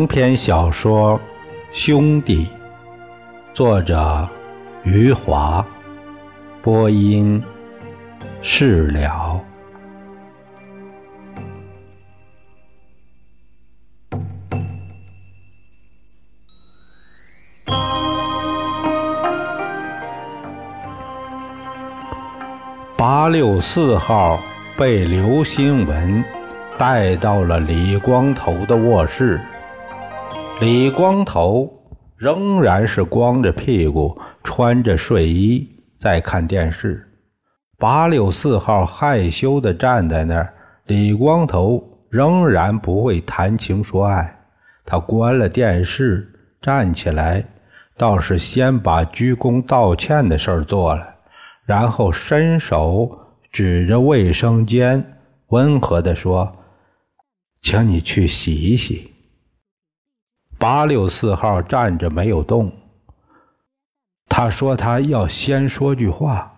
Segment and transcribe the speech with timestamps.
[0.00, 1.18] 长篇小说
[1.74, 2.46] 《兄弟》，
[3.52, 4.26] 作者
[4.82, 5.62] 余华，
[6.62, 7.42] 播音
[8.40, 9.38] 释了。
[22.96, 24.40] 八六四号
[24.78, 26.24] 被刘新文。
[26.78, 29.38] 带到了李光头的卧室，
[30.60, 31.72] 李光头
[32.18, 35.66] 仍然是光着屁股，穿着睡衣
[35.98, 37.02] 在看电视。
[37.78, 40.52] 八六四号害羞地站在那儿，
[40.84, 44.38] 李光头仍然不会谈情说爱。
[44.84, 46.28] 他关了电视，
[46.60, 47.42] 站起来，
[47.96, 51.08] 倒是先把鞠躬道歉的事儿做了，
[51.64, 53.18] 然后伸手
[53.50, 55.16] 指着卫生间，
[55.48, 56.54] 温和地说。
[57.62, 59.09] 请你去洗一洗。
[60.60, 62.70] 八六四号站着没有动。
[64.28, 66.52] 他说他要先说句话。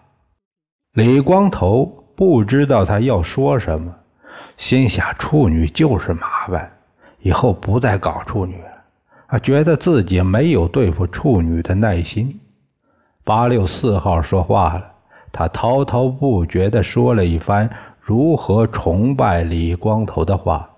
[0.95, 1.87] 李光头
[2.17, 3.95] 不知道他要说什么，
[4.57, 6.69] 心想处女就是麻烦，
[7.21, 8.71] 以后不再搞处女了。
[9.29, 12.41] 啊，觉得自己没有对付处女的耐心。
[13.23, 14.93] 八六四号说话了，
[15.31, 20.69] 他滔滔不绝地说了一番如何崇拜李光头的话。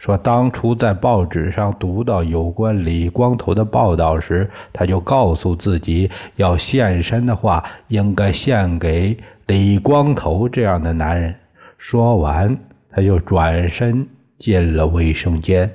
[0.00, 9.14] 说当初在报纸上读到有关李光头的报道时，他就告诉自己，要献身的话，应该献给
[9.46, 11.34] 李光头这样的男人。
[11.76, 12.56] 说完，
[12.90, 14.08] 他就转身
[14.38, 15.70] 进了卫生间。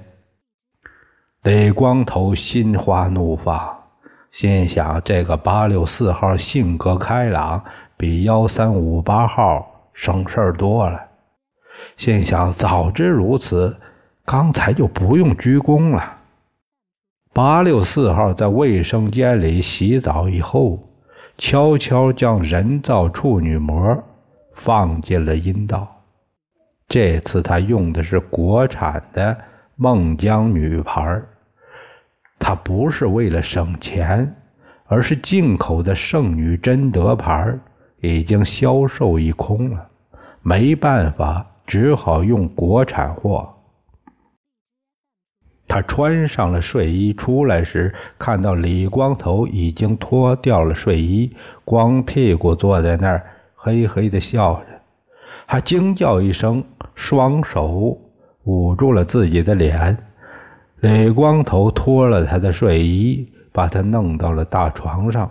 [1.43, 3.77] 李光头心花怒放，
[4.31, 7.63] 心想：这个八六四号性格开朗，
[7.95, 10.99] 比幺三五八号省事儿多了。
[11.95, 13.77] 心想：早知如此。
[14.25, 16.17] 刚才就不用鞠躬了。
[17.31, 20.79] 八六四号在卫生间里洗澡以后，
[21.37, 24.03] 悄悄将人造处女膜
[24.55, 25.87] 放进了阴道。
[26.87, 29.37] 这次他用的是国产的
[29.75, 31.21] 孟姜女牌
[32.39, 34.35] 他不是为了省钱，
[34.87, 37.53] 而是进口的圣女贞德牌
[38.01, 39.87] 已经销售一空了，
[40.41, 43.54] 没办法，只好用国产货。
[45.67, 53.23] 他穿上了睡衣，出来时看到李光头已经脱掉了睡衣，光屁股坐在那儿，
[53.55, 54.65] 嘿嘿的笑着。
[55.47, 57.97] 他惊叫一声，双手
[58.43, 59.97] 捂住了自己的脸。
[60.81, 65.29] 李光头脱了他的睡衣，把他弄到了大床上。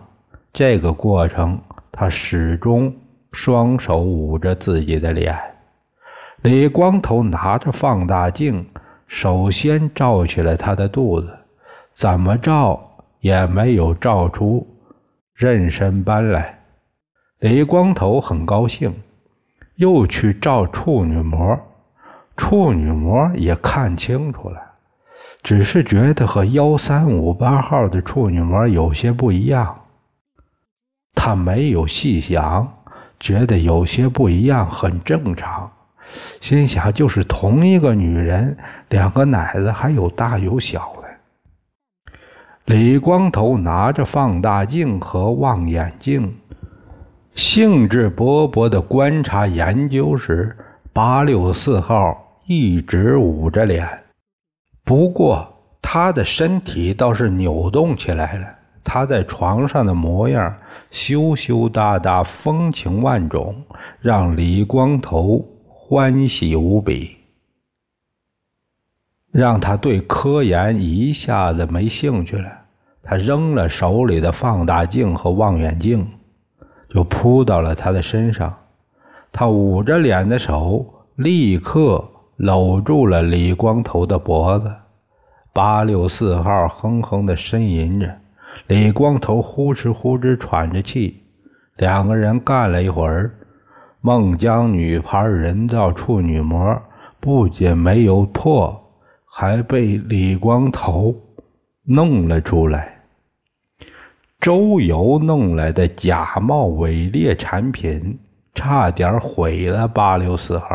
[0.53, 1.61] 这个过程，
[1.93, 2.93] 他始终
[3.31, 5.37] 双手捂着自己的脸。
[6.43, 8.67] 李光头拿着放大镜。
[9.15, 11.39] 首先照起了他的肚子，
[11.95, 14.67] 怎么照也没有照出
[15.39, 16.59] 妊娠斑来。
[17.39, 18.93] 李光头很高兴，
[19.77, 21.57] 又去照处女膜，
[22.37, 24.61] 处女膜也看清楚了，
[25.45, 29.83] 只是觉得和幺三五八号的处女膜有些不一样。
[31.15, 32.79] 他没有细想，
[33.21, 35.71] 觉得有些不一样很正常。
[36.41, 38.57] 心想，就是同一个女人，
[38.89, 41.09] 两个奶子还有大有小的。
[42.67, 46.35] 李光头拿着放大镜和望远镜，
[47.35, 50.57] 兴致勃勃地观察研究时，
[50.93, 53.87] 八六四号一直捂着脸，
[54.85, 55.47] 不过
[55.83, 58.49] 他的身体倒是扭动起来了。
[58.83, 60.55] 他在床上的模样
[60.91, 63.55] 羞羞答答、风情万种，
[64.01, 65.43] 让李光头。
[65.95, 67.19] 欢喜无比，
[69.31, 72.51] 让他对科研一下子没兴趣了。
[73.01, 76.05] 他扔了手里的放大镜和望远镜，
[76.91, 78.53] 就扑到了他的身上。
[79.31, 82.05] 他捂着脸的手立刻
[82.39, 84.75] 搂住了李光头的脖子。
[85.53, 88.13] 八六四号哼哼的呻吟着，
[88.67, 91.23] 李光头呼哧呼哧喘着气。
[91.77, 93.33] 两个人干了一会儿。
[94.07, 96.79] 孟姜女牌人造处女膜
[97.21, 98.93] 不仅没有破，
[99.25, 101.17] 还被李光头
[101.85, 103.01] 弄了出来。
[104.39, 108.19] 周游弄来的假冒伪劣产品，
[108.55, 110.69] 差点毁了八六四号。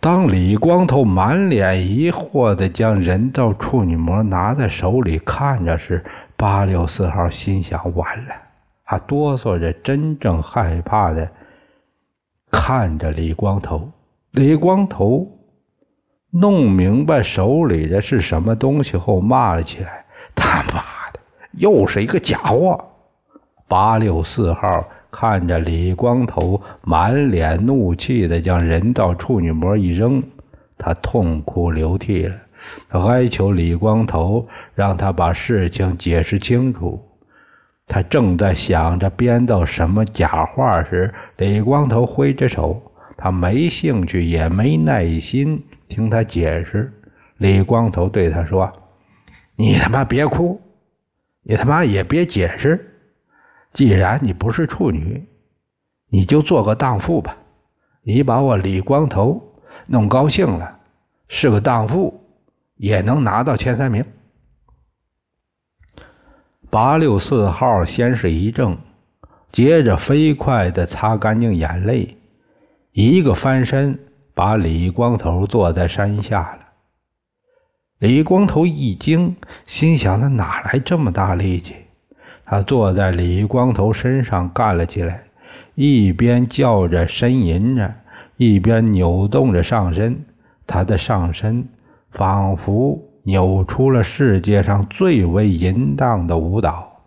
[0.00, 6.02] 当李光头满脸疑惑的将人造处女膜拿在手里看着时，
[6.34, 8.34] 八六四号心想：完了。
[8.86, 11.28] 他哆嗦着，真正害怕的
[12.52, 13.90] 看着李光头。
[14.30, 15.26] 李光头
[16.30, 20.04] 弄明白手里的是什么东西后，骂了起来
[20.36, 21.18] ：“他妈的，
[21.52, 22.78] 又是一个假货！”
[23.66, 30.22] 八六四号看着李光头满脸怒气的将人道处女膜一扔，
[30.78, 32.36] 他痛哭流涕了。
[32.88, 37.02] 他哀求李光头让他把事情解释清楚。
[37.86, 42.82] 他正在想着编造什么假话时，李光头挥着手，
[43.16, 45.64] 他没兴趣也没耐心。
[45.88, 46.92] 听他解释，
[47.36, 48.72] 李光头对他说
[49.54, 50.60] ：“你他妈别哭，
[51.42, 52.92] 你他妈也别解释。
[53.72, 55.24] 既然你不是处女，
[56.08, 57.36] 你就做个荡妇吧。
[58.02, 59.40] 你把我李光头
[59.86, 60.76] 弄高兴了，
[61.28, 62.20] 是个荡妇
[62.74, 64.04] 也能拿到前三名。”
[66.76, 68.76] 八六四号先是一怔，
[69.50, 72.18] 接着飞快地擦干净眼泪，
[72.92, 73.98] 一个翻身。
[74.34, 76.58] 把李光头坐在山下了。
[77.98, 79.34] 李光头一惊，
[79.64, 81.74] 心想：他哪来这么大力气？
[82.44, 85.24] 他坐在李光头身上干了起来，
[85.74, 87.94] 一边叫着呻吟着，
[88.36, 90.22] 一边扭动着上身。
[90.66, 91.66] 他的上身
[92.10, 97.02] 仿佛扭出了世界上最为淫荡的舞蹈，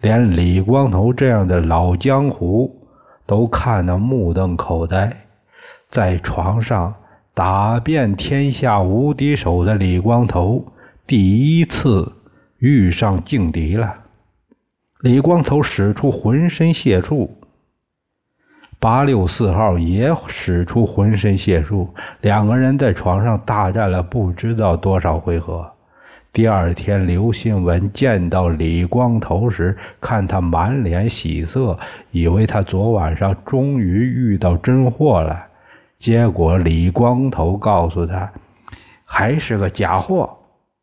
[0.00, 2.86] 连李光头这样的老江湖
[3.26, 5.12] 都看得目瞪口呆。
[5.90, 6.94] 在床上
[7.34, 10.64] 打遍天下无敌手的李光头，
[11.04, 12.12] 第一次
[12.58, 13.92] 遇上劲敌了。
[15.00, 17.35] 李光头使出浑身解数，
[18.86, 25.68] 八六四号也使出浑身解数，两个人在床上大战了不知道多少回合。
[26.32, 31.76] 第二天，刘新文见到李光头时，看他满脸喜色，
[32.12, 35.44] 以为他昨晚上终于遇到真货了。
[35.98, 38.32] 结果李光头告诉他，
[39.04, 40.38] 还是个假货，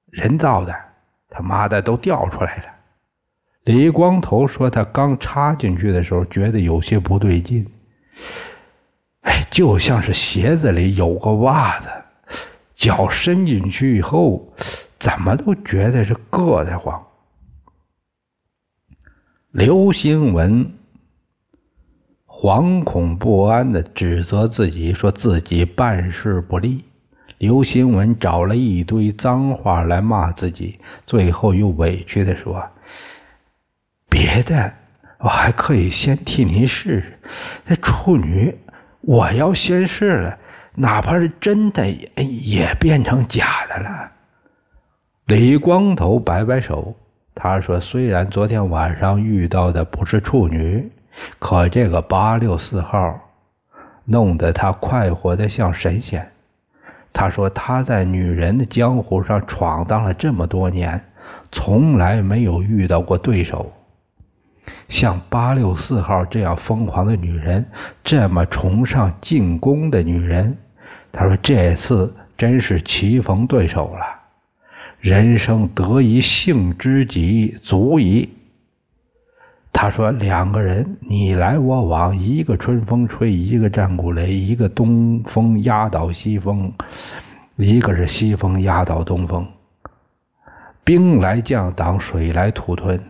[0.09, 0.75] 人造的，
[1.29, 2.63] 他妈的都掉出来了。
[3.63, 7.65] 李光头说，他刚插进去的时候觉得有些不对劲，
[9.21, 11.87] 哎，就像是鞋子里有个袜子，
[12.75, 14.53] 脚伸进去以后，
[14.99, 17.05] 怎么都觉得是硌得慌。
[19.51, 20.71] 刘兴文。
[22.27, 26.83] 惶恐不安地指责自己，说自己办事不力。
[27.37, 32.61] 刘新文找了一堆脏话来骂自己，最后又委屈地说
[34.09, 34.73] ：“别的
[35.23, 37.19] 我还可以先替您试试，
[37.65, 38.53] 那处女
[38.99, 40.37] 我要先试了，
[40.75, 44.11] 哪怕是真的也变成假的了。”
[45.25, 46.93] 李光头摆摆手，
[47.33, 50.91] 他说：“虽然昨天晚上遇到的不是处女。”
[51.39, 53.17] 可这个八六四号，
[54.03, 56.29] 弄得他快活的像神仙。
[57.13, 60.99] 他说他在女人的江湖上闯荡了这么多年，
[61.51, 63.71] 从来没有遇到过对手。
[64.89, 67.65] 像八六四号这样疯狂的女人，
[68.03, 70.57] 这么崇尚进攻的女人，
[71.11, 74.05] 他说这次真是棋逢对手了，
[74.99, 78.29] 人生得一幸之己足矣。
[79.75, 86.71] 他说：“两个人你来我往，一个春风吹，一个战鼓擂，一个东风压倒西风，
[87.55, 89.45] 一个是西风压倒东风。
[90.83, 93.01] 兵来将挡，水来土屯。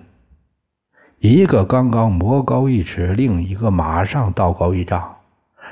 [1.26, 5.16] 一个刚刚魔高一尺，另一个马上道高一丈。”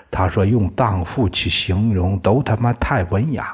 [0.09, 3.53] 他说：“用荡妇去形容，都他妈太文雅。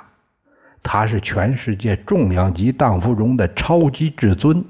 [0.84, 4.64] 他是全世界重量级荡妇中的超级至尊。”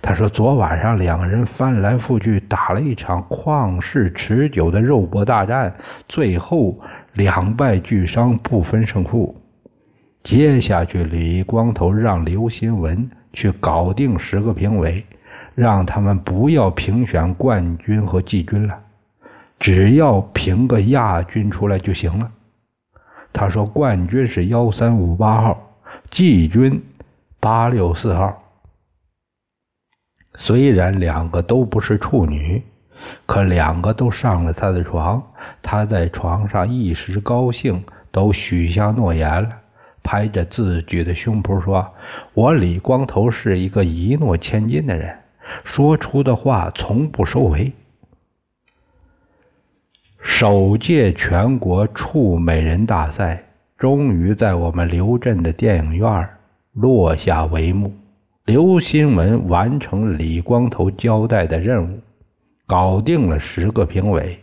[0.00, 5.74] 他说：“昨晚上两个人翻来覆去打了一场旷世持久的肉搏大战，
[6.08, 6.80] 最后
[7.12, 9.38] 两败俱伤，不分胜负。
[10.22, 15.04] 接下去，李光头让刘新文去搞定十个评委，
[15.60, 18.80] 让他们不要评选冠军和季军了，
[19.58, 22.32] 只要评个亚军出来就行了。”
[23.30, 25.76] 他说：“冠军是幺三五八号，
[26.10, 26.82] 季军
[27.38, 28.42] 八六四号。”
[30.34, 32.62] 虽然两个都不是处女，
[33.26, 35.22] 可两个都上了他的床，
[35.60, 39.50] 他在床上一时高兴，都许下诺言了，
[40.02, 41.86] 拍着自己的胸脯说
[42.32, 45.14] ：“我李光头是一个一诺千金的人，
[45.64, 47.72] 说出的话从不收回。”
[50.22, 53.42] 首届全国处美人大赛
[53.78, 56.28] 终于在我们刘镇的电影院
[56.72, 57.92] 落下帷幕。
[58.44, 62.00] 刘新文完成李光头交代的任务，
[62.66, 64.38] 搞定了十个评委，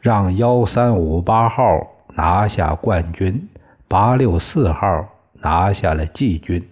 [0.00, 1.80] 让幺三五八号
[2.14, 3.48] 拿下冠军，
[3.88, 6.62] 八六四号拿下了季军，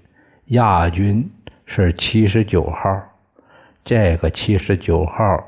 [0.46, 1.28] 亚军
[1.64, 3.02] 是七十九号。
[3.88, 5.42] 这个七十九号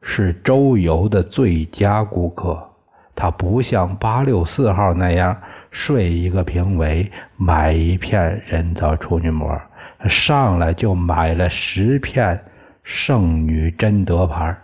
[0.00, 2.70] 是周游的最佳顾客，
[3.16, 5.36] 他不像八六四号那样
[5.72, 9.60] 睡一个评委买一片人造处女膜，
[10.08, 12.40] 上来就买了十片
[12.84, 14.56] 圣女贞德牌，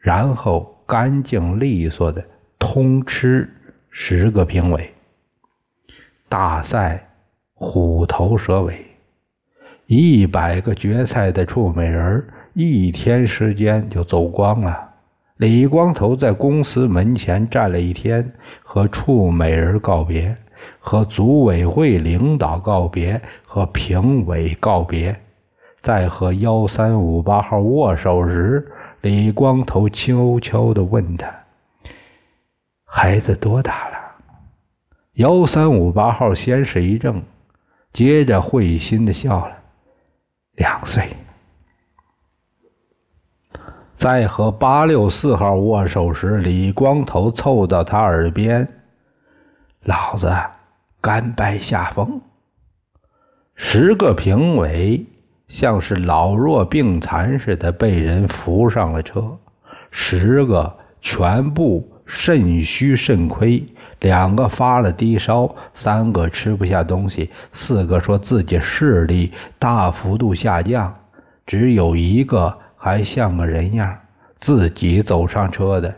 [0.00, 2.20] 然后干净利索的
[2.58, 3.48] 通吃
[3.90, 4.92] 十个评委。
[6.28, 7.10] 大赛
[7.54, 8.84] 虎头蛇尾，
[9.86, 14.88] 一百个决赛的处美人一天时间就走光了。
[15.36, 20.36] 李光头在公司门前站了一天，和处美人告别，
[20.78, 25.18] 和组委会领导告别，和评委告别，
[25.80, 31.26] 在和幺三五八号握手时，李光头悄悄地问他
[32.84, 33.96] ：“孩子多大了？”
[35.14, 37.22] 幺三五八号先是一怔，
[37.94, 39.56] 接着会心的笑了。
[40.56, 41.08] 两岁。
[44.00, 48.66] 在和八六四号握手时，李光头凑到他耳边
[49.84, 50.34] ：“老子
[51.02, 52.18] 甘拜下风。”
[53.54, 55.04] 十个评委
[55.48, 59.36] 像是老弱病残似的被人扶上了车，
[59.90, 63.62] 十个全部肾虚肾亏。
[63.98, 70.96] 两个发了低烧，三个吃不下东西，四个说自己视力大幅度下降，
[71.44, 73.94] 只有一个还像个人样，
[74.40, 75.94] 自己走上车的。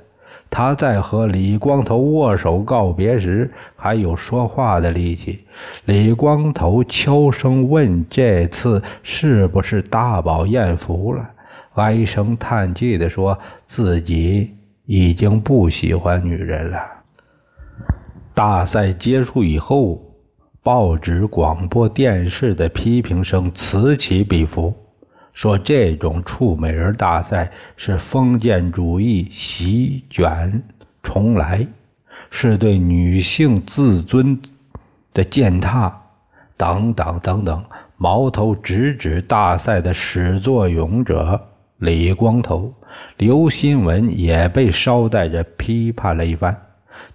[0.51, 5.45] 他在和李光头握手告别时还有说话的力气。
[5.85, 11.31] 李光头悄声问：“这次是不是大饱艳福了？”
[11.75, 14.51] 唉声叹气的说自己
[14.85, 16.81] 已经不喜欢女人了。
[18.35, 20.03] 大赛结束以后，
[20.63, 24.75] 报纸、广播电视的批评声此起彼伏，
[25.33, 30.63] 说这种处美人大赛是封建主义席卷
[31.03, 31.67] 重来，
[32.31, 34.41] 是对女性自尊
[35.15, 36.03] 的践踏，
[36.57, 37.65] 等等等等，
[37.97, 41.49] 矛头直指大赛的始作俑者
[41.79, 42.73] 李光头。
[43.17, 46.55] 刘新文也被捎带着批判了一番。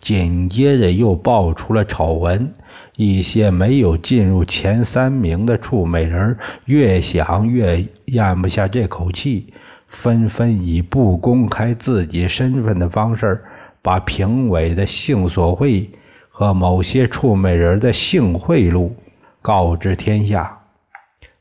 [0.02, 2.54] 紧接着又爆出了丑闻，
[2.98, 6.36] 一些没有进入前三名的处美人
[6.66, 9.54] 越想越咽不下这口气，
[9.88, 13.40] 纷纷以不公开自己身份的方式，
[13.84, 15.88] 把评委的性索贿
[16.28, 18.90] 和某些处美人的性贿赂
[19.44, 20.58] 告知天下。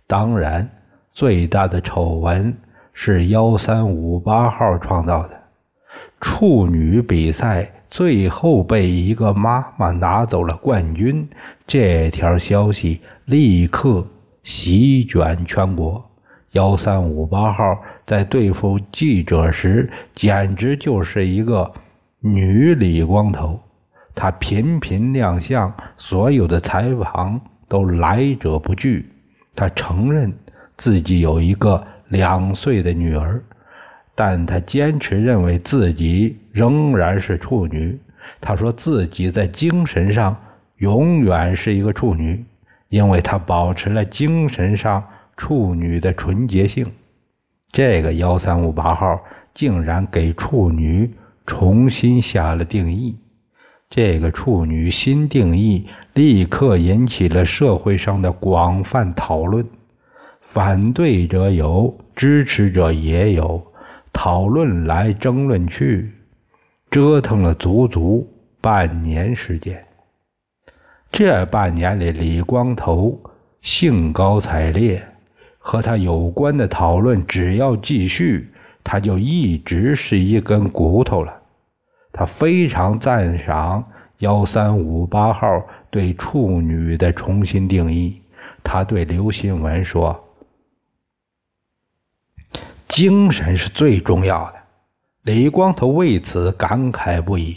[0.07, 0.69] 当然，
[1.11, 2.55] 最大的丑闻
[2.93, 5.31] 是幺三五八号创造的
[6.21, 7.73] 处女比赛。
[7.91, 11.29] 最后被一个妈妈拿走了冠军，
[11.67, 14.07] 这条消息立刻
[14.43, 16.05] 席卷全国。
[16.53, 21.71] 幺三五八号在对付记者时，简直就是一个
[22.21, 23.61] 女李光头。
[24.15, 27.39] 她频频亮相，所有的采访
[27.69, 29.07] 都来者不拒。
[29.55, 30.33] 她承认
[30.79, 33.43] 自己有一个两岁的女儿。
[34.15, 37.99] 但她坚持认为自己仍然是处女。
[38.41, 40.35] 他说自己在精神上
[40.79, 42.43] 永远是一个处女，
[42.89, 45.05] 因为他保持了精神上
[45.37, 46.87] 处女的纯洁性。
[47.71, 49.21] 这个幺三五八号
[49.53, 51.13] 竟然给处女
[51.45, 53.15] 重新下了定义。
[53.91, 59.65] 这个处女新定义立刻引起了社会上的广泛讨论，
[60.41, 63.63] 反对者有，支持者也有。
[64.13, 66.11] 讨论来争论去，
[66.91, 69.85] 折腾了足足半年时间。
[71.13, 73.21] 这半年里，李光头
[73.63, 75.07] 兴高采烈，
[75.59, 78.53] 和他有关的讨论只要继续，
[78.85, 81.43] 他就一直是一根骨头了。
[82.13, 83.85] 他非常赞赏
[84.19, 88.21] 幺三五八号对处女的重新定义。
[88.63, 90.23] 他对刘新文说。
[92.89, 94.55] 精神是最重要的，
[95.27, 97.57] 李光头为此感慨不已。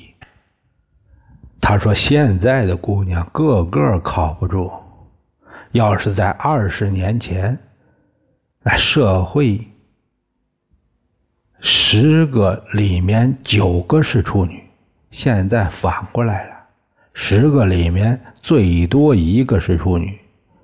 [1.62, 4.72] 他说：“现在的姑娘个个靠不住，
[5.70, 7.56] 要是在二十年前，
[8.64, 9.68] 那社会
[11.60, 14.64] 十个里面九个是处女，
[15.12, 16.56] 现在反过来了，
[17.14, 20.18] 十个里面最多一个是处女。”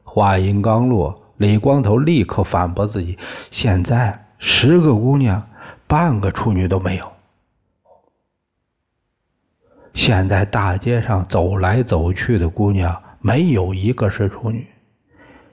[0.03, 3.15] 话音刚落，李光头立刻反驳自己
[3.51, 5.41] ：“现在。”十个姑娘，
[5.87, 7.11] 半个处女都没有。
[9.93, 14.67] 现在大街上走来走去的姑娘，没有一个是处女，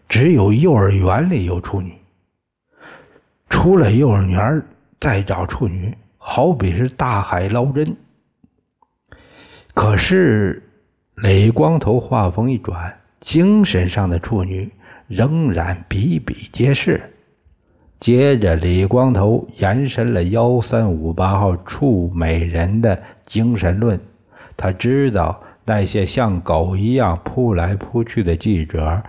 [0.08, 1.96] 只有幼儿园里有处女。
[3.48, 4.62] 出了幼儿园
[4.98, 7.94] 再找处女，好比是大海捞针。
[9.74, 10.68] 可是
[11.14, 14.72] 磊光头话锋一转，精神上的处女
[15.06, 17.11] 仍然比比皆是。
[18.02, 24.00] 接着，李光头延伸了幺三五八号处美人的精神论。
[24.56, 29.00] 他知道那些像狗一样扑来扑去的记者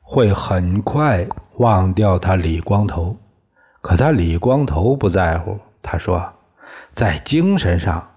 [0.00, 1.24] 会很快
[1.58, 3.16] 忘掉他李光头，
[3.80, 5.56] 可他李光头不在乎。
[5.80, 6.28] 他说
[6.94, 8.10] ：“在精神上，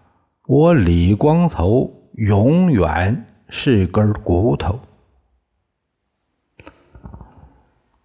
[0.48, 4.80] 我李光头永远是根骨头。”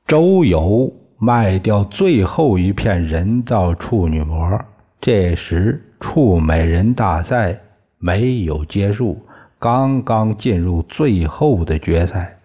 [0.06, 0.92] 周游。
[1.22, 4.58] 卖掉最后一片人造处女膜，
[5.02, 7.60] 这时处美人大赛
[7.98, 9.22] 没有结束，
[9.58, 12.38] 刚刚进入最后的决赛。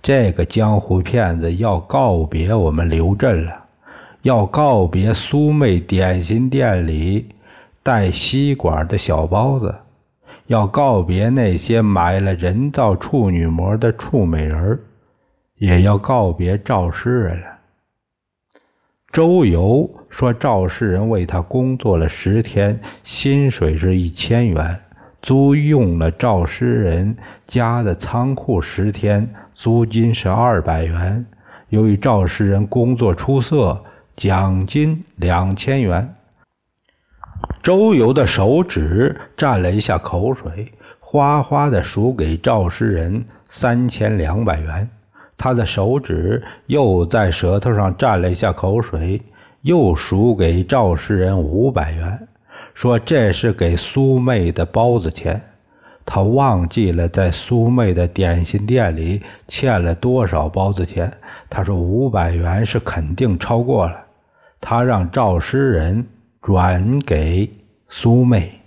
[0.00, 3.62] 这个江湖骗子要告别我们刘镇了，
[4.22, 7.26] 要告别苏妹点心店里
[7.82, 9.74] 带吸管的小包子，
[10.46, 14.80] 要告别那些买了人造处女膜的处美人
[15.58, 17.53] 也要告别赵氏了。
[19.14, 24.74] 周游说：“赵世仁为他工作了十天，薪水是一千元；
[25.22, 27.16] 租用了赵世人
[27.46, 31.24] 家的仓库十天，租金是二百元。
[31.68, 33.84] 由于赵诗人工作出色，
[34.16, 36.12] 奖金两千元。”
[37.62, 44.90] 周游的手指蘸了一下口水，哗哗的数给赵诗人三千两百元。
[45.36, 49.20] 他的手指又在舌头上蘸了一下口水，
[49.62, 52.28] 又数给赵世仁五百元，
[52.74, 55.40] 说这是给苏妹的包子钱。
[56.06, 61.10] 他忘记了在苏妹的点心店里欠了多少包子钱。
[61.48, 63.96] 他说五百元是肯定超过了。
[64.60, 66.06] 他让赵诗人
[66.42, 67.50] 转给
[67.88, 68.60] 苏妹。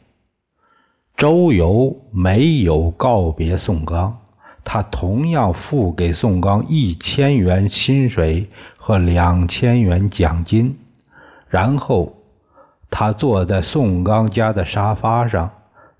[1.15, 4.17] 周游没有告别宋刚。
[4.69, 10.75] 他同样付给宋刚一千元薪水和两千元奖金，
[11.47, 12.13] 然后
[12.89, 15.49] 他坐在宋刚家的沙发上，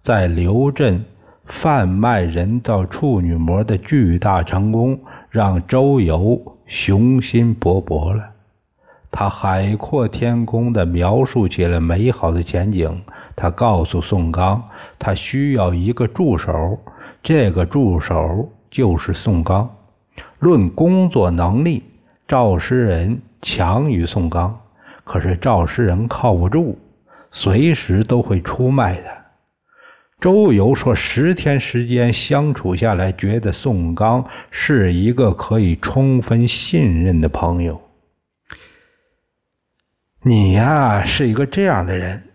[0.02, 1.06] 在刘镇
[1.46, 5.00] 贩卖人造处女膜的巨大成功
[5.30, 8.22] 让周游雄心勃勃了。
[9.10, 13.02] 他海阔天空地描述起了美好的前景。
[13.34, 14.62] 他告诉宋刚，
[15.00, 16.78] 他需要一个助手，
[17.24, 18.50] 这个助手。
[18.78, 19.76] 就是宋刚，
[20.38, 21.82] 论工作能力，
[22.28, 24.62] 赵诗人强于宋刚。
[25.04, 26.78] 可是赵诗人靠不住，
[27.32, 29.18] 随时都会出卖的。
[30.22, 37.82] 周游说：“十天时间相处下来，觉得宋刚是一个可以充分信任的朋友。
[40.22, 42.26] 你呀，是一个这样的人。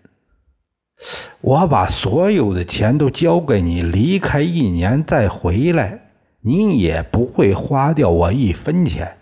[1.41, 6.01] 我把所有的钱都交给你，离开一年再回来。”
[6.45, 9.17] 你也不会花掉我一分钱，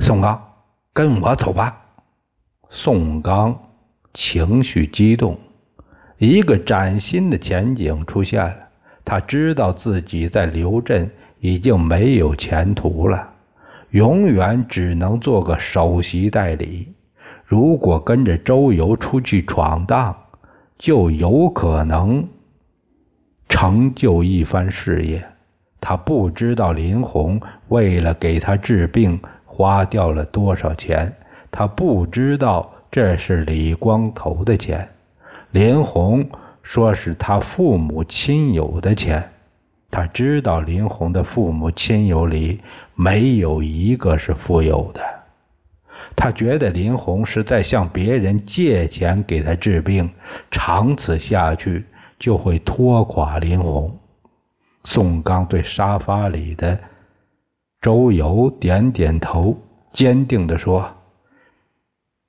[0.00, 0.42] 宋刚，
[0.92, 1.80] 跟我走吧。
[2.68, 3.56] 宋刚
[4.12, 5.38] 情绪激动，
[6.18, 8.56] 一个崭新的前景出现了。
[9.04, 13.32] 他知道自己在刘镇已经没有前途了，
[13.90, 16.92] 永远只能做个首席代理。
[17.44, 20.16] 如果跟着周游出去闯荡，
[20.76, 22.28] 就有可能。
[23.52, 25.22] 成就一番事业，
[25.78, 27.38] 他不知道林红
[27.68, 31.14] 为了给他治病花掉了多少钱，
[31.50, 34.88] 他不知道这是李光头的钱。
[35.50, 36.26] 林红
[36.62, 39.22] 说是他父母亲友的钱，
[39.90, 42.58] 他知道林红的父母亲友里
[42.94, 45.02] 没有一个是富有的，
[46.16, 50.08] 他觉得林红是在向别人借钱给他治病，
[50.50, 51.84] 长此下去。
[52.22, 53.98] 就会拖垮林红。
[54.84, 56.78] 宋刚对沙发里的
[57.80, 59.56] 周游点点头，
[59.90, 60.88] 坚定地说：“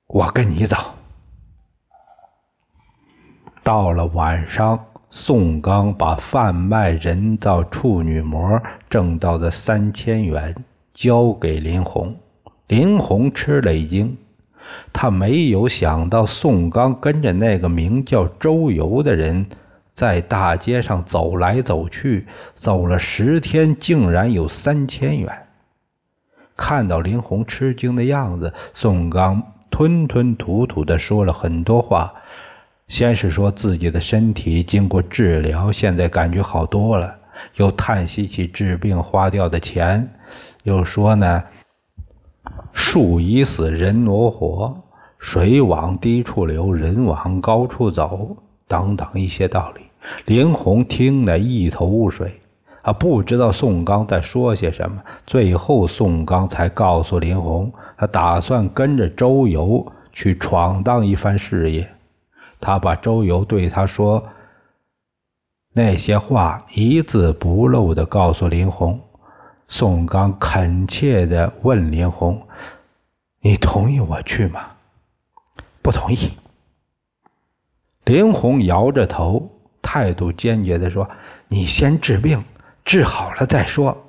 [0.08, 0.76] 我跟你走。”
[3.62, 10.52] 到了晚上，宋刚把贩卖人造处女膜挣到的三千元
[10.92, 12.16] 交给林红。
[12.66, 14.18] 林红吃了一惊，
[14.92, 19.46] 他没有想到宋刚跟着那个名叫周游的人。
[19.94, 22.26] 在大街上走来走去，
[22.56, 25.46] 走了十天，竟然有三千元。
[26.56, 32.12] 看到林红吃惊的样子，宋刚吞吞吐吐地说了很多话，
[32.88, 37.16] 先是说自己的身体经过治疗，现在感觉好多了，
[37.54, 40.08] 又叹息起治病花掉的钱，
[40.64, 41.42] 又说呢，
[42.72, 44.76] 树已死，人挪活，
[45.18, 48.36] 水往低处流，人往高处走，
[48.68, 49.82] 等等一些道理。
[50.26, 52.40] 林红听得一头雾水，
[52.82, 55.02] 啊，不知道宋刚在说些什么。
[55.26, 61.88] 最后，宋刚才告诉林红，他打算跟着周游去闯荡一番事业。
[62.60, 64.24] 他把周游对他说
[65.72, 69.00] 那些话一字不漏的告诉林红。
[69.68, 72.46] 宋刚恳切的问林红
[73.40, 74.60] ：“你同意我去吗
[75.80, 76.16] ？”“不同意。”
[78.04, 79.50] 林红摇着头。
[79.86, 81.10] 态度坚决地说
[81.46, 82.42] ：“你先治病，
[82.86, 84.06] 治好了再说。”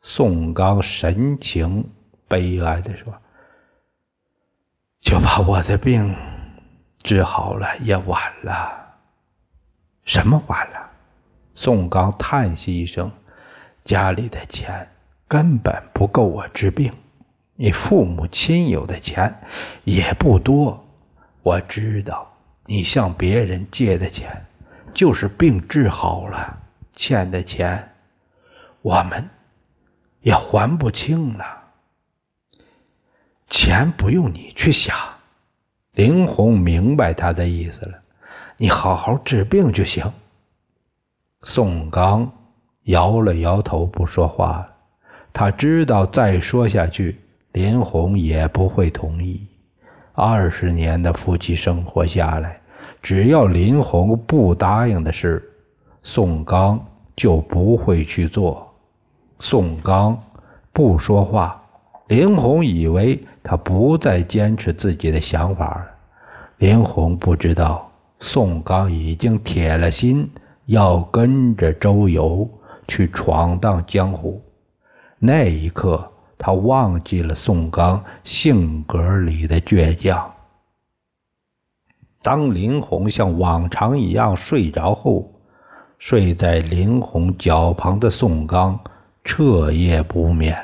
[0.00, 1.90] 宋刚神情
[2.26, 3.12] 悲哀地说
[5.02, 6.16] ：“就把我的病
[7.02, 8.96] 治好了也晚了。
[10.06, 10.90] ”“什么晚了？”
[11.54, 13.12] 宋刚叹息一声
[13.84, 14.88] ：“家里的钱
[15.28, 16.90] 根本不够我治病，
[17.54, 19.42] 你父母亲友的钱
[19.84, 20.86] 也不多。
[21.42, 22.29] 我知道
[22.70, 24.30] 你向别人借的钱。”
[24.94, 26.58] 就是病治好了，
[26.94, 27.92] 欠的钱，
[28.82, 29.28] 我们
[30.20, 31.44] 也还不清了。
[33.46, 34.96] 钱不用你去想，
[35.92, 38.02] 林红明白他的意思了，
[38.56, 40.12] 你好好治病就行。
[41.42, 42.30] 宋刚
[42.82, 44.68] 摇了摇头，不说话。
[45.32, 47.20] 他知道再说下去，
[47.52, 49.46] 林红也不会同意。
[50.14, 52.59] 二十年的夫妻生活下来。
[53.02, 55.42] 只要林红不答应的事，
[56.02, 56.84] 宋刚
[57.16, 58.66] 就不会去做。
[59.38, 60.22] 宋刚
[60.72, 61.62] 不说话，
[62.08, 65.86] 林红以为他不再坚持自己的想法了。
[66.58, 70.30] 林红不知道，宋刚已经铁了心
[70.66, 72.46] 要跟着周游
[72.86, 74.42] 去闯荡江湖。
[75.18, 80.30] 那一刻，他忘记了宋刚性格里的倔强。
[82.22, 85.32] 当林红像往常一样睡着后，
[85.98, 88.78] 睡在林红脚旁的宋刚
[89.24, 90.56] 彻夜不眠。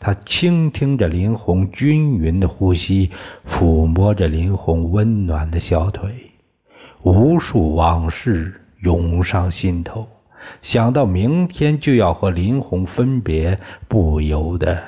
[0.00, 3.10] 他倾听着林红均匀的呼吸，
[3.46, 6.10] 抚摸着林红温暖的小腿，
[7.02, 10.06] 无数往事涌上心头。
[10.62, 14.78] 想到明天就要和林红分别，不由得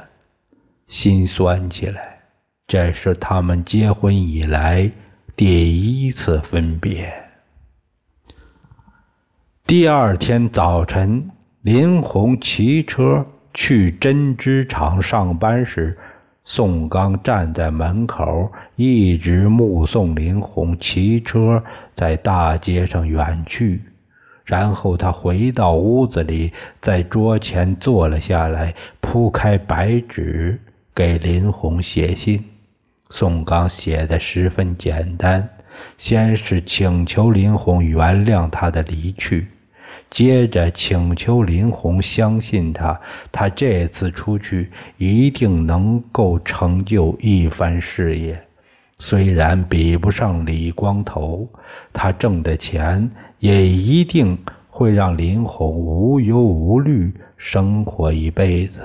[0.87, 2.19] 心酸起来。
[2.67, 4.91] 这是他们结婚以来。
[5.37, 7.13] 第一次分别。
[9.67, 15.99] 第二天早晨，林红骑车去针织厂上班时，
[16.47, 21.63] 宋刚站在门口，一直目送林红骑车
[21.95, 23.83] 在大街上远去。
[24.43, 30.59] 然后他回到屋子里，在桌前坐了下来，铺开白纸
[30.95, 32.43] 给林红写信。
[33.11, 35.49] 宋刚写的十分简单，
[35.97, 39.47] 先是请求林红原谅他的离去，
[40.11, 48.43] 接着请求林红相信他，他这次出去一定能够成就一番事业。
[48.99, 51.49] 虽然比不上李光头，
[51.93, 54.37] 他挣的钱也一定
[54.69, 58.81] 会让林红无忧无虑生活一辈子。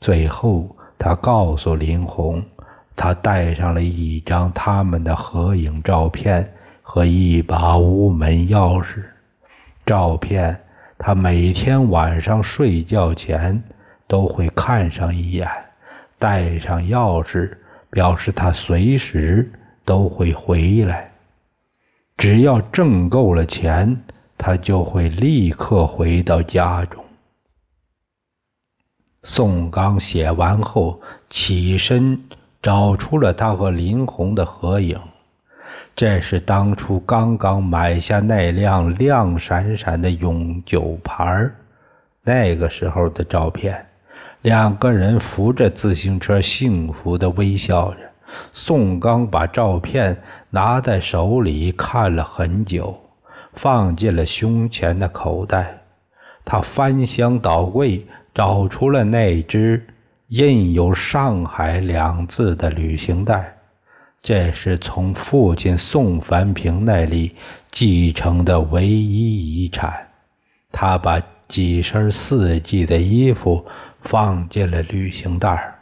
[0.00, 2.42] 最后，他告诉林红。
[2.96, 6.50] 他带上了一张他们的合影照片
[6.82, 9.04] 和一把屋门钥匙。
[9.84, 10.58] 照片
[10.96, 13.62] 他每天晚上睡觉前
[14.08, 15.46] 都会看上一眼，
[16.18, 17.52] 带上钥匙
[17.90, 19.52] 表示他随时
[19.84, 21.12] 都会回来。
[22.16, 24.04] 只要挣够了钱，
[24.38, 27.04] 他就会立刻回到家中。
[29.22, 32.18] 宋刚写完后起身。
[32.66, 34.98] 找出了他和林红的合影，
[35.94, 41.48] 这是当初刚刚买下那辆亮闪闪的永久牌
[42.24, 43.86] 那个时候的照片。
[44.42, 47.98] 两个人扶着自行车，幸福的微笑着。
[48.52, 52.98] 宋刚把照片拿在手里看了很久，
[53.52, 55.72] 放进了胸前的口袋。
[56.44, 59.86] 他翻箱倒柜，找出了那只。
[60.28, 63.56] 印有“上海”两字的旅行袋，
[64.20, 67.36] 这是从父亲宋凡平那里
[67.70, 70.08] 继承的唯一遗产。
[70.72, 73.64] 他把几身四季的衣服
[74.00, 75.74] 放进了旅行袋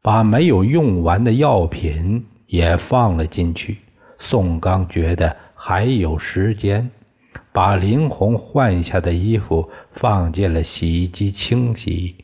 [0.00, 3.78] 把没有用完的药品也放了进去。
[4.20, 6.88] 宋刚觉得还有时间，
[7.50, 12.14] 把林红换下的衣服放进了洗衣机清洗，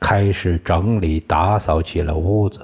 [0.00, 2.58] 开始整理打扫起了屋子。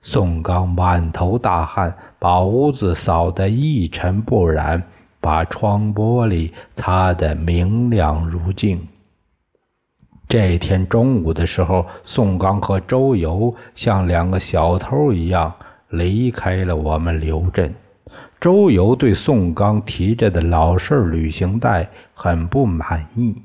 [0.00, 4.82] 宋刚满头大汗，把屋子扫得一尘不染，
[5.20, 8.88] 把窗玻璃擦得明亮如镜。
[10.26, 15.52] 这天中午的时候，宋刚和周游像两个小偷一样
[15.90, 17.74] 离开了我们刘镇。
[18.40, 23.36] 周游对宋刚提着的老式旅行袋很不满意，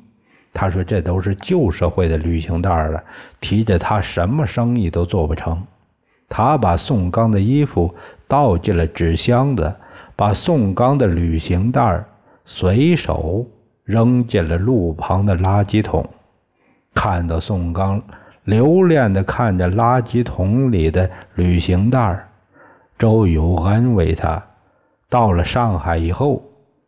[0.57, 3.03] 他说：“这都是旧社会的旅行袋了，
[3.39, 5.63] 提着它什么生意都做不成。”
[6.27, 7.93] 他把宋刚的衣服
[8.27, 9.75] 倒进了纸箱子，
[10.15, 12.03] 把宋刚的旅行袋
[12.43, 13.45] 随手
[13.85, 16.03] 扔进了路旁的垃圾桶。
[16.95, 18.01] 看到宋刚
[18.43, 22.27] 留恋地看着垃圾桶里的旅行袋，
[22.97, 24.43] 周游安慰他
[25.07, 26.41] ：“到了上海以后，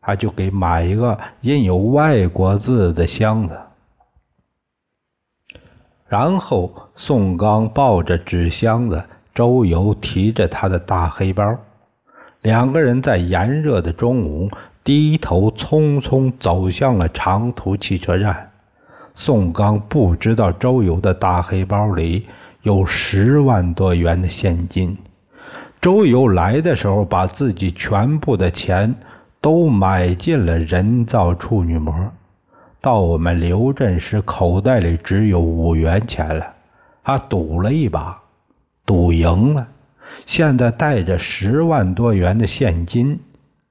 [0.09, 3.55] 他就给买一个印有外国字的箱子。”
[6.09, 9.03] 然后宋刚抱着纸箱子，
[9.35, 11.55] 周游提着他的大黑包，
[12.41, 14.49] 两个人在炎热的中午
[14.83, 18.49] 低头匆匆走向了长途汽车站。
[19.13, 22.25] 宋刚不知道周游的大黑包里
[22.63, 24.97] 有十万多元的现金。
[25.79, 28.95] 周游来的时候，把自己全部的钱
[29.41, 31.93] 都买进了人造处女膜。
[32.81, 36.53] 到我们刘镇时，口袋里只有五元钱了。
[37.03, 38.17] 他赌了一把，
[38.85, 39.67] 赌赢了，
[40.25, 43.19] 现在带着十万多元的现金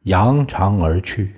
[0.02, 1.35] 扬长而去。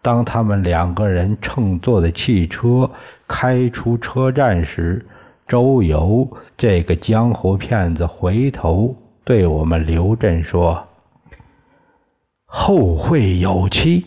[0.00, 2.88] 当他们两个人乘坐的汽车
[3.26, 5.04] 开出车站时，
[5.48, 10.86] 周游这个江湖骗子回头对我们刘震说
[12.46, 14.06] ：“后会有期。”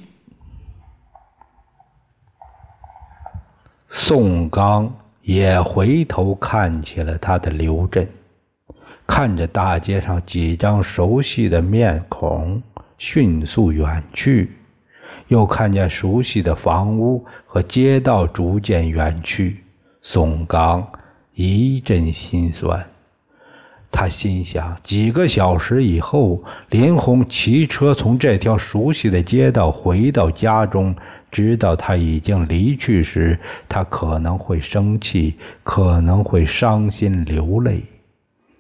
[3.92, 8.08] 宋刚也回头看起了他的刘震，
[9.06, 12.62] 看着大街上几张熟悉的面孔
[12.98, 14.56] 迅速远去。
[15.28, 19.64] 又看见熟悉的房屋和街道逐渐远去，
[20.02, 20.88] 宋刚
[21.36, 22.89] 一阵心酸。
[23.92, 30.96] 他心想：几个小时以后，林红骑车从这条熟悉的街道回到家中，
[31.32, 37.84] 知道他已经离去时，他可能会生气，可能会伤心流泪。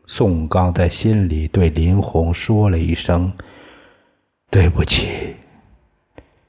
[0.08, 3.32] 宋刚在心里对林红说了一声
[4.50, 5.36] ：“对不起。”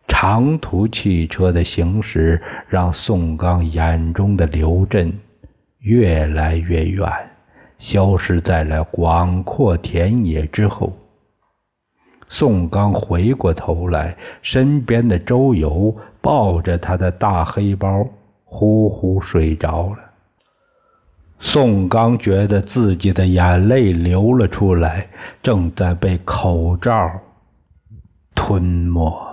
[0.08, 5.12] 长途汽车的行驶让宋刚眼中的刘震
[5.78, 7.08] 越来越远，
[7.80, 10.92] 消失在了广阔田野之后。
[12.28, 18.06] 宋刚回过头来，身边的周游抱着他的大黑包，
[18.44, 19.98] 呼呼睡着了。
[21.40, 25.08] 宋刚觉得自己的眼泪流了出来，
[25.42, 27.10] 正在被口罩
[28.34, 29.29] 吞没。